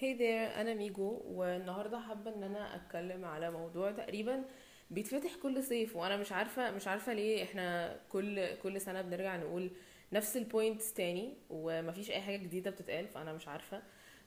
[0.00, 4.44] Hey there أنا ميجو والنهاردة حابة إن أنا أتكلم على موضوع تقريبا
[4.90, 9.70] بيتفتح كل صيف وأنا مش عارفة مش عارفة ليه إحنا كل كل سنة بنرجع نقول
[10.12, 13.82] نفس ال points تاني ومفيش أي حاجة جديدة بتتقال فأنا مش عارفة.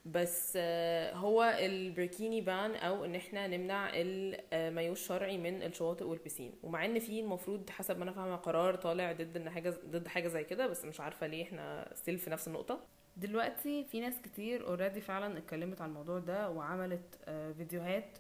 [0.05, 6.53] بس آه، هو ال burkini ban أو إن إحنا نمنع المايو الشرعي من الشواطئ والبسين.
[6.63, 10.27] ومع إن في المفروض حسب ما أنا فاهمة قرار طالع ضد إن حاجة ضد حاجة
[10.27, 13.00] زي كده بس مش عارفة ليه إحنا still في نفس النقطة.
[13.17, 18.17] دلوقتي في ناس كتير already فعلا اتكلمت عن الموضوع ده وعملت آه، فيديوهات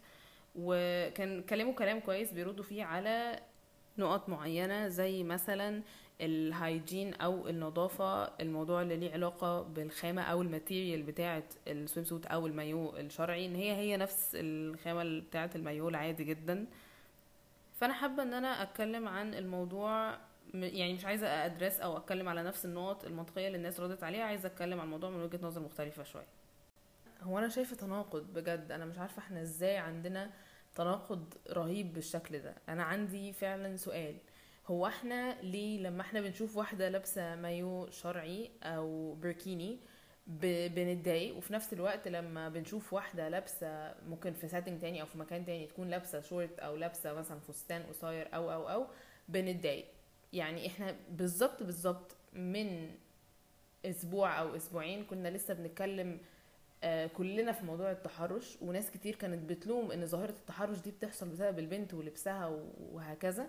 [0.55, 3.39] وكان اتكلموا كلام كويس بيردوا فيه على
[3.97, 5.81] نقط معينة زي مثلا
[6.21, 12.25] ال hygiene أو النظافة الموضوع اللي ليه علاقة بالخامة أو ال material بتاعة ال swimsuit
[12.25, 16.65] أو المايو الشرعي إن هي هي نفس الخامة بتاعة المايو العادي جدا.
[17.79, 20.17] فأنا حابة إن أنا أتكلم عن الموضوع
[20.53, 24.47] يعني مش عايزة أدرس أو أتكلم على نفس النقط المنطقية اللي الناس ردت عليها عايزة
[24.47, 26.27] أتكلم عن الموضوع من وجهة نظر مختلفة شوية.
[27.21, 28.71] هو أنا شايفة تناقض بجد.
[28.71, 30.31] أنا مش عارفة إحنا إزاي عندنا
[30.75, 32.55] تناقض رهيب بالشكل ده.
[32.69, 34.15] أنا عندي فعلا سؤال.
[34.67, 39.79] هو إحنا ليه لما إحنا بنشوف واحدة لابسة مايو شرعي أو بركيني
[40.27, 45.45] بنتضايق وفي نفس الوقت لما بنشوف واحدة لابسة ممكن في ساتنج تاني أو في مكان
[45.45, 48.87] تاني تكون لابسة شورت أو لابسة مثلا فستان قصير أو أو أو
[49.29, 49.85] بنتضايق.
[50.33, 52.89] يعني إحنا بالظبط بالظبط من
[53.85, 56.19] أسبوع أو أسبوعين كنا لسه بنتكلم
[56.83, 61.59] آه، كلنا في موضوع التحرش وناس كتير كانت بتلوم إن ظاهرة التحرش دي بتحصل بسبب
[61.59, 62.59] البنت ولبسها
[62.91, 63.47] وهكذا.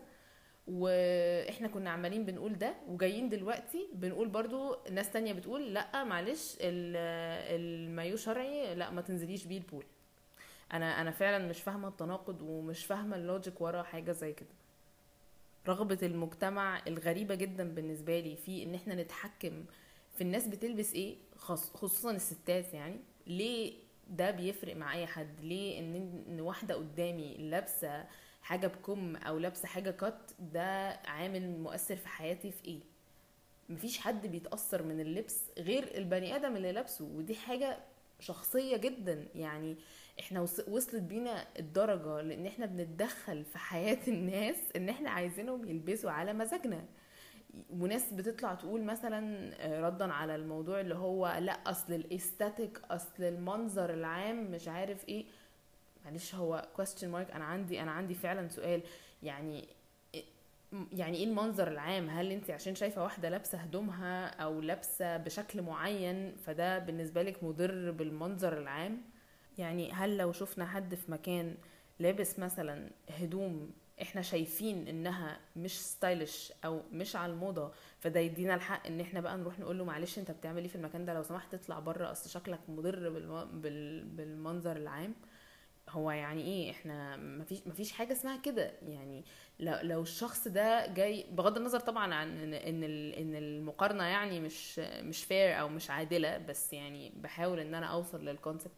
[0.66, 6.96] وإحنا كنا عمالين بنقول ده وجايين دلوقتي بنقول برضو ناس تانية بتقول لأ معلش ال-
[7.60, 9.84] المايو شرعي لأ ما تنزليش بيه البول.
[10.72, 14.48] أنا أنا فعلا مش فاهمة التناقض ومش فاهمة اللوجيك ورا حاجة زي كده.
[15.68, 19.64] رغبة المجتمع الغريبة جدا بالنسبة لي في إن إحنا نتحكم
[20.14, 22.96] في الناس بتلبس إيه خصوصا الستات يعني.
[23.26, 23.74] ليه
[24.10, 25.94] ده بيفرق مع أي حد؟ ليه إن
[26.28, 28.04] إن واحدة قدامي لابسة
[28.42, 32.80] حاجة بكم أو لابسة حاجة كات ده عامل مؤثر في حياتي في إيه؟
[33.68, 37.78] مفيش حد بيتأثر من اللبس غير البني آدم اللي لابسه ودي حاجة
[38.20, 39.76] شخصية جدا يعني.
[40.20, 46.10] إحنا وص- وصلت بينا الدرجة لأن إحنا بنتدخل في حياة الناس ان إحنا عايزينهم يلبسوا
[46.10, 46.84] على مزاجنا.
[47.70, 53.94] وناس بتطلع تقول مثلا آه، ردا على الموضوع اللي هو لا أصل الأستاتيك أصل المنظر
[53.94, 55.24] العام مش عارف إيه.
[56.04, 57.34] معلش هو question mark.
[57.34, 58.82] أنا عندي أنا عندي فعلا سؤال.
[59.22, 59.64] يعني
[60.92, 66.36] يعني إيه المنظر العام؟ هل انت عشان شايفة واحدة لابسة هدومها أو لابسة بشكل معين
[66.36, 69.02] فده بالنسبة لك مضر بالمنظر العام؟
[69.58, 71.56] يعني هل لو شفنا حد في مكان
[71.98, 73.70] لابس مثلا هدوم
[74.02, 79.36] إحنا شايفين إنها مش stylish أو مش على الموضة فده يدينا الحق إن إحنا بقى
[79.38, 82.30] نروح نقول له معلش أنت بتعمل إيه في المكان ده؟ لو سمحت اطلع بره أصل
[82.30, 83.60] شكلك مضر بالم...
[83.60, 84.04] بال...
[84.04, 85.14] بالمنظر العام.
[85.88, 88.72] هو يعني إيه؟ إحنا مفيش مفيش حاجة اسمها كده.
[88.82, 89.24] يعني
[89.60, 94.78] لو لو الشخص ده جاي بغض النظر طبعا عن إن إن إن المقارنة يعني مش
[94.78, 98.72] مش fair أو مش عادلة بس يعني بحاول إن أنا أوصل لل concept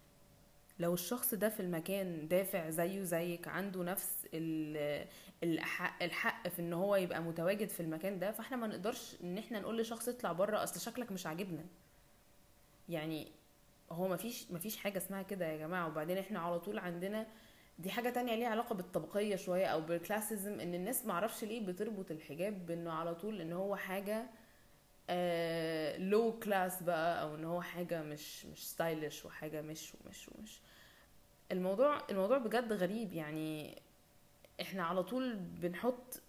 [0.79, 5.07] لو الشخص ده في المكان دافع زيه زيك عنده نفس ال-
[5.43, 9.61] الحق, الحق في إن هو يبقى متواجد في المكان ده فإحنا ما نقدرش إن إحنا
[9.61, 11.65] نقول لشخص اطلع بره أصل شكلك مش عاجبنا.
[12.89, 13.29] يعني
[13.93, 15.89] هو مفيش مفيش حاجة اسمها كده يا جماعة.
[15.89, 17.27] وبعدين إحنا على طول عندنا
[17.79, 22.67] دي حاجة تانية ليها علاقة بالطبقية شوية أو بالكلاسيزم إن الناس معرفش ليه بتربط الحجاب
[22.67, 24.27] بإنه على طول إن هو حاجة
[25.99, 30.61] low class بقى أو إن هو حاجة مش مش stylish وحاجة مش ومش ومش.
[31.53, 33.13] الموضوع الموضوع بجد غريب.
[33.13, 33.83] يعني
[34.61, 36.21] إحنا على طول بنحط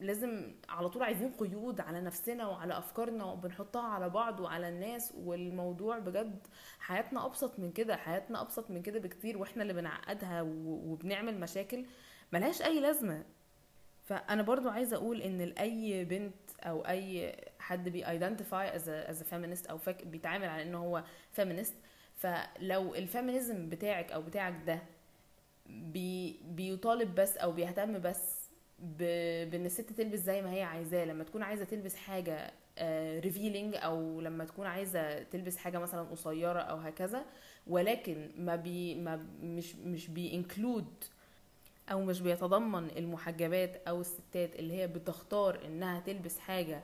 [0.00, 5.12] لازم على طول عايزين قيود على نفسنا وعلى أفكارنا وبنحطها على بعض وعلى الناس.
[5.16, 6.46] والموضوع بجد
[6.80, 7.96] حياتنا أبسط من كده.
[7.96, 11.86] حياتنا أبسط من كده بكتير وإحنا اللي بنعقدها وبنعمل مشاكل
[12.32, 13.24] ملهاش أي لازمة.
[14.02, 19.70] فأنا برضو عايزة أقول إن لأي بنت أو أي حد بي a, as a feminist
[19.70, 21.04] أو فاك بيتعامل على إنه هو
[21.40, 21.72] feminist
[22.16, 24.78] فلو ال feminism بتاعك أو بتاعك ده
[25.66, 28.42] بي بيطالب بس أو بيهتم بس
[28.78, 28.96] ب...
[29.50, 32.52] بإن الست تلبس زي ما هي عايزاه لما تكون عايزة تلبس حاجة
[33.20, 37.24] revealing أو لما تكون عايزة تلبس حاجة مثلا قصيرة أو هكذا
[37.66, 41.04] ولكن ما بي ما مش مش بي include
[41.90, 46.82] أو مش بيتضمن المحجبات أو الستات اللي هي بتختار إنها تلبس حاجة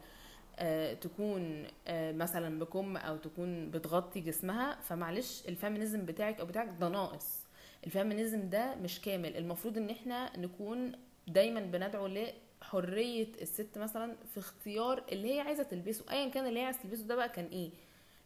[0.61, 6.69] آه، تكون آه، مثلا بكم أو تكون بتغطي جسمها فمعلش ال feminism بتاعك أو بتاعك
[6.81, 7.39] ده ناقص.
[7.87, 9.37] ال feminism ده مش كامل.
[9.37, 10.93] المفروض إن إحنا نكون
[11.29, 16.05] دايما بندعو لحرية الست مثلا في اختيار اللي هي عايزة تلبسه.
[16.11, 17.71] ايا كان اللي هي عايزة تلبسه ده بقى كان إيه؟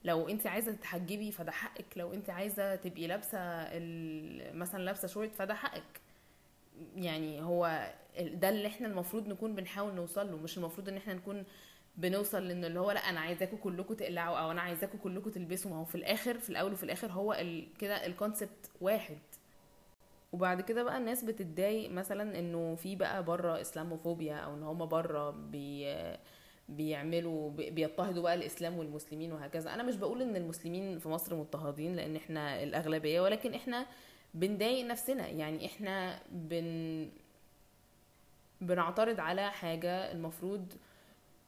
[0.04, 3.38] لو أنت عايزة تتحجبي فده حقك لو أنت عايزة تبقي لابسة
[4.54, 6.01] مثلا لابسة شورت فده حقك.
[6.96, 11.44] يعني هو ده اللي إحنا المفروض نكون بنحاول نوصل له مش المفروض ان إحنا نكون
[11.96, 15.70] بنوصل لأن اللي هو لأ أنا عايزاكم كلكم تقلعوا أو أنا عايزاكم كلكم تلبسوا.
[15.70, 17.68] ما هو في الآخر في الأول وفي الآخر هو ال...
[17.78, 19.18] كده ال concept واحد.
[20.32, 25.30] وبعد كده بقى الناس بتتضايق مثلا إنه في بقى بره Islamophobia أو إن هم بره
[25.30, 25.94] بي
[26.68, 29.74] بيعملوا بي- بيضطهدوا بقى الإسلام والمسلمين وهكذا.
[29.74, 33.86] أنا مش بقول إن المسلمين في مصر مضطهدين لأن إحنا الأغلبية ولكن إحنا
[34.34, 35.28] بنضايق نفسنا.
[35.28, 37.08] يعني إحنا بن
[38.60, 40.72] بنعترض على حاجة المفروض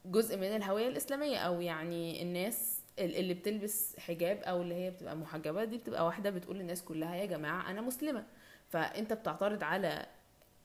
[0.06, 5.16] جزء من الهوية الإسلامية أو يعني الناس ال- اللي بتلبس حجاب أو اللي هي بتبقى
[5.16, 8.24] محجبة دي بتبقى واحدة بتقول للناس كلها يا جماعة أنا مسلمة.
[8.68, 10.06] فأنت بتعترض على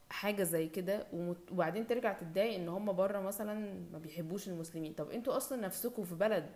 [0.09, 3.53] حاجة زي كده وبعدين ترجع تتضايق إن هم بره مثلا
[3.93, 4.93] ما بيحبوش المسلمين.
[4.93, 6.49] طب أنتوا أصلا نفسكم في بلد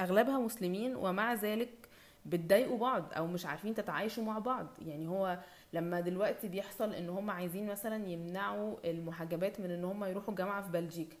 [0.00, 1.79] أغلبها مسلمين ومع ذلك
[2.26, 4.66] بتضايقوا بعض أو مش عارفين تتعايشوا مع بعض.
[4.86, 5.38] يعني هو
[5.72, 10.70] لما دلوقتي بيحصل إن هم عايزين مثلا يمنعوا المحجبات من إن هم يروحوا جامعة في
[10.72, 11.16] بلجيكا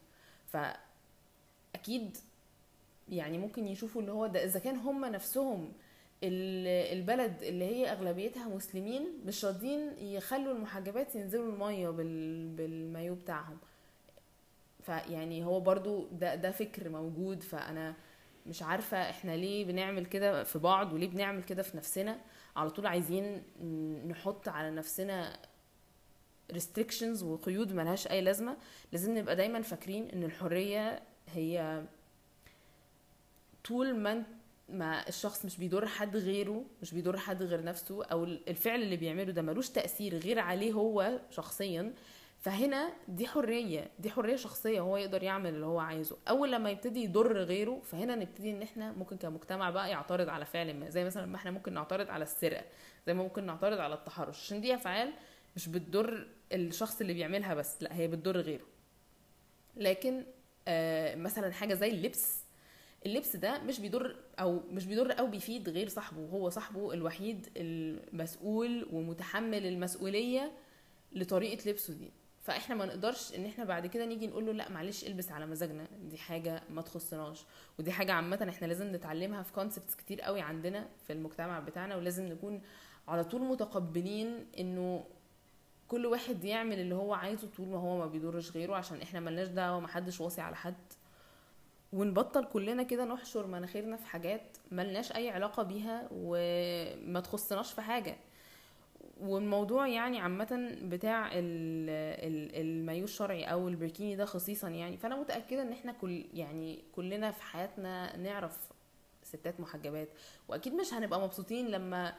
[1.74, 2.16] فاكيد
[3.08, 5.72] يعني ممكن يشوفوا اللي هو ده إذا كان هم نفسهم
[6.24, 12.48] ال- البلد اللي هي أغلبيتها مسلمين مش راضيين يخلوا المحجبات ينزلوا المية بال...
[12.48, 13.58] بالمايو بتاعهم.
[14.82, 17.42] فيعني هو برضو ده ده فكر موجود.
[17.42, 17.94] فأنا
[18.46, 22.20] مش عارفة إحنا ليه بنعمل كده في بعض وليه بنعمل كده في نفسنا.
[22.56, 23.42] على طول عايزين
[24.08, 25.38] نحط على نفسنا
[26.52, 28.56] restrictions وقيود ملهاش أي لازمة.
[28.92, 31.02] لازم نبقى دايما فاكرين إن الحرية
[31.34, 31.82] هي
[33.64, 34.22] طول ما
[34.68, 39.32] ما الشخص مش بيضر حد غيره مش بيضر حد غير نفسه أو الفعل اللي بيعمله
[39.32, 41.94] ده ملوش تأثير غير عليه هو شخصيا.
[42.40, 46.16] فهنا دي حرية دي حرية شخصية هو يقدر يعمل اللي هو عايزه.
[46.28, 50.74] أول لما يبتدي يضر غيره فهنا نبتدي إن إحنا ممكن كمجتمع بقى يعترض على فعل
[50.74, 50.90] ما.
[50.90, 52.64] زي مثلا ما إحنا ممكن نعترض على السرقة
[53.06, 54.40] زي ما ممكن نعترض على التحرش.
[54.40, 55.12] عشان دي أفعال
[55.56, 58.66] مش بتضر الشخص اللي بيعملها بس لأ هي بتضر غيره.
[59.76, 60.24] لكن
[60.68, 62.44] آه مثلا حاجة زي اللبس
[63.06, 66.28] اللبس ده مش بيضر أو مش بيضر أو بيفيد غير صاحبه.
[66.28, 70.52] هو صاحبه الوحيد المسؤول ومتحمل المسؤولية
[71.12, 72.10] لطريقة لبسه دي.
[72.40, 75.86] فاحنا ما نقدرش ان إحنا بعد كده نيجي نقول له لا معلش البس على مزاجنا.
[76.02, 77.44] دي حاجة ما تخصناش.
[77.78, 82.26] ودي حاجة عامة إحنا لازم نتعلمها في كونسبتس كتير قوي عندنا في المجتمع بتاعنا ولازم
[82.26, 82.62] نكون
[83.08, 85.04] على طول متقبلين انه
[85.88, 89.48] كل واحد يعمل اللي هو عايزه طول ما هو ما بيضرش غيره عشان إحنا ملناش
[89.48, 90.74] دعوة محدش واصي على حد.
[91.92, 98.16] ونبطل كلنا كده نحشر مناخيرنا في حاجات ملناش أي علاقة بيها وما تخصناش في حاجة.
[99.22, 101.90] والموضوع يعني عامة بتاع ال-
[102.26, 104.96] ال- المايو الشرعي أو البركيني ده خصيصا يعني.
[104.96, 108.68] فأنا متأكدة إن إحنا كل يعني كلنا في حياتنا نعرف
[109.22, 110.08] ستات محجبات
[110.48, 112.14] وأكيد مش هنبقى مبسوطين لما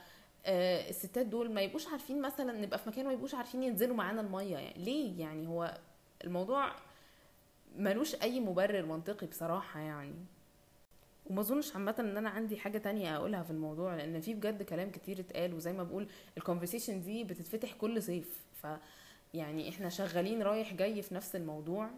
[0.45, 4.21] آه، الستات دول ما يبقوش عارفين مثلا نبقى في مكان ما يبقوش عارفين ينزلوا معانا
[4.21, 4.83] المية يعني.
[4.83, 5.77] ليه؟ يعني هو
[6.23, 6.71] الموضوع
[7.77, 10.13] ملوش أي مبرر منطقي بصراحة يعني.
[11.25, 14.91] وما اظنش عامة ان أنا عندي حاجة تانية اقولها في الموضوع لأن في بجد كلام
[14.91, 18.41] كتير اتقال وزي ما بقول ال conversation دي بتتفتح كل صيف.
[18.63, 18.67] ف
[19.33, 21.89] يعني إحنا شغالين رايح جاي في نفس الموضوع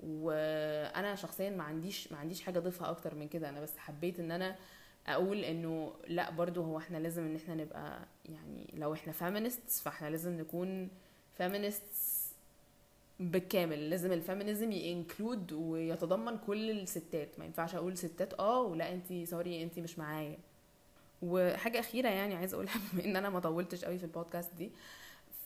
[0.00, 3.48] وأنا شخصيا ما عنديش ما عنديش حاجة اضيفها أكتر من كده.
[3.48, 4.56] أنا بس حبيت ان أنا
[5.06, 7.98] أقول انه لا برضو هو إحنا لازم ان إحنا نبقى
[8.28, 10.88] يعني لو إحنا feminists فاحنا لازم نكون
[11.38, 12.19] feminists
[13.20, 17.38] بالكامل لازم ال feminism ي include ويتضمن كل الستات.
[17.38, 20.38] ما ينفعش أقول ستات آه ولا انت sorry انت مش معايا.
[21.22, 24.72] وحاجة أخيرة يعني عايزة أقولها بما إن أنا ما طولتش قوي في البودكاست دي.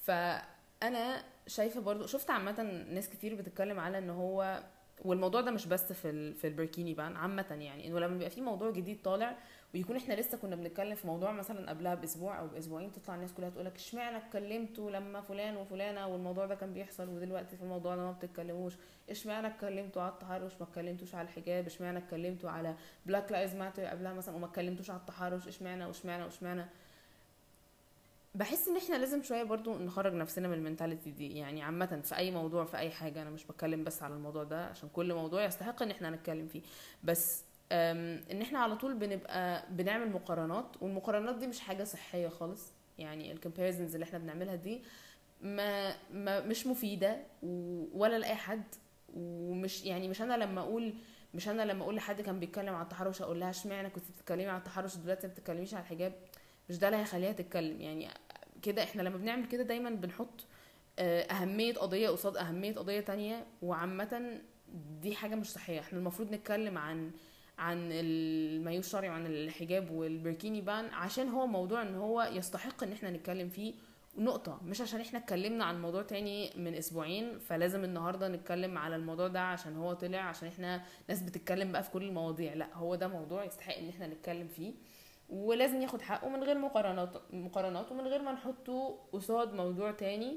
[0.02, 4.62] فأنا شايفة برضو شفت عامة ناس كتير بتتكلم على إن هو
[5.04, 8.71] والموضوع ده مش بس في في البركيني بان عامة يعني إنه لما بيبقى في موضوع
[8.71, 9.37] جديد طالع
[9.75, 13.50] ويكون إحنا لسه كنا بنتكلم في موضوع مثلا قبلها بأسبوع أو بأسبوعين تطلع الناس كلها
[13.50, 18.12] تقولك إشمعنى اتكلمتوا لما فلان وفلانة والموضوع ده كان بيحصل ودلوقتي في الموضوع ده ما
[18.12, 18.75] بتتكلموش؟
[19.11, 22.75] إشمعنى اتكلمتوا على التحرش؟ ما اتكلمتوش على الحجاب؟ إشمعنى اتكلمتوا على
[23.06, 26.64] Black Lives Matter قبلها مثلا وما اتكلمتوش على التحرش؟ إشمعنى وإشمعنى وإشمعنى؟
[28.35, 32.16] بحس إن إحنا لازم شوية برضو نخرج نفسنا من ال mentality دي يعني عامة في
[32.16, 35.45] أي موضوع في أي حاجة أنا مش بتكلم بس على الموضوع ده عشان كل موضوع
[35.45, 36.62] يستحق إن إحنا نتكلم فيه.
[37.04, 42.73] بس إن إحنا على طول بنبقى بنعمل مقارنات والمقارنات دي مش حاجة صحية خالص.
[42.99, 44.83] يعني ال comparisons اللي إحنا بنعملها دي
[45.42, 47.16] ما, ما مش مفيدة
[47.92, 48.62] ولا لأي حد.
[49.16, 50.94] ومش يعني مش أنا لما أقول
[51.35, 54.59] مش أنا لما أقول لحد كان بيتكلم على التحرش أقول لها إشمعنى كنت بتتكلمي على
[54.59, 56.12] التحرش دلوقتي ما بتتكلميش على الحجاب؟
[56.68, 57.80] مش ده اللي هيخليها تتكلم.
[57.80, 58.09] يعني
[58.62, 60.47] كده إحنا لما بنعمل كده دايما بنحط
[60.99, 63.47] آه، أهمية قضية قصاد أهمية قضية تانية.
[63.62, 64.40] وعامة
[65.02, 65.80] دي حاجة مش صحية.
[65.80, 67.11] إحنا المفروض نتكلم عن
[67.58, 73.11] عن المايو الشرعي وعن الحجاب والبركيني بان عشان هو موضوع إن هو يستحق إن إحنا
[73.11, 73.75] نتكلم فيه
[74.18, 79.28] نقطة مش عشان إحنا اتكلمنا عن موضوع تاني من أسبوعين فلازم النهاردة نتكلم على الموضوع
[79.28, 83.08] ده عشان هو طلع عشان إحنا ناس بتتكلم بقى في كل المواضيع لأ هو ده
[83.08, 84.73] موضوع يستحق إن إحنا نتكلم فيه
[85.30, 90.37] ولازم ياخد حقه من غير مقارنات مقارنات ومن غير ما نحطه قصاد موضوع تاني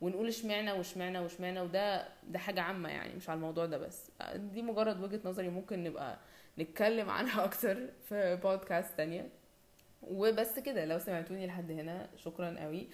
[0.00, 4.10] ونقول إشمعنى وإشمعنى وإشمعنى وده ده حاجة عامة يعني مش على الموضوع ده بس.
[4.34, 6.18] دي مجرد وجهة نظري ممكن نبقى
[6.58, 9.28] نتكلم عنها أكتر في بودكاست تانية.
[10.02, 12.88] وبس كده لو سمعتوني لحد هنا شكرا قوي.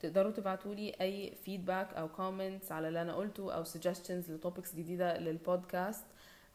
[0.00, 4.74] تقدروا تبعتوا لي أي feedback أو comments على اللي أنا قلته أو suggestions ل topics
[4.74, 6.04] جديدة للبودكاست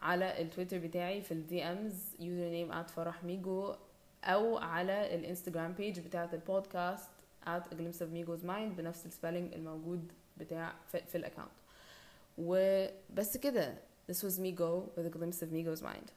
[0.02, 3.76] على التويتر بتاعي في ال DMs username فرح ميجو
[4.24, 7.10] أو على ال Instagram page بتاعة ال podcast
[7.46, 11.52] a glimpse of Migo's mind بنفس ال spelling الموجود بتاع في, في ال account
[12.38, 13.74] وبس كده.
[14.08, 16.12] This was Migo with a glimpse of Migo's mind